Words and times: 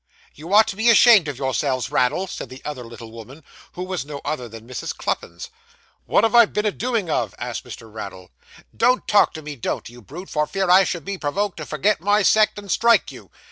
'You 0.33 0.51
ought 0.51 0.67
to 0.69 0.75
be 0.75 0.89
ashamed 0.89 1.27
of 1.27 1.37
yourself, 1.37 1.91
Raddle,' 1.91 2.25
said 2.25 2.49
the 2.49 2.65
other 2.65 2.83
little 2.83 3.11
woman, 3.11 3.43
who 3.73 3.83
was 3.83 4.03
no 4.03 4.19
other 4.25 4.49
than 4.49 4.67
Mrs. 4.67 4.95
Cluppins. 4.97 5.51
'What 6.07 6.23
have 6.23 6.33
I 6.33 6.45
been 6.45 6.65
a 6.65 6.71
doing 6.71 7.07
of?' 7.11 7.35
asked 7.37 7.65
Mr. 7.65 7.87
Raddle. 7.93 8.31
'Don't 8.75 9.07
talk 9.07 9.31
to 9.35 9.43
me, 9.43 9.55
don't, 9.55 9.87
you 9.89 10.01
brute, 10.01 10.31
for 10.31 10.47
fear 10.47 10.71
I 10.71 10.85
should 10.85 11.05
be 11.05 11.19
perwoked 11.19 11.57
to 11.57 11.67
forgit 11.67 12.01
my 12.01 12.23
sect 12.23 12.57
and 12.57 12.71
strike 12.71 13.11
you! 13.11 13.29